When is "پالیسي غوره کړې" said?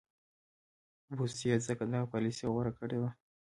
2.13-2.97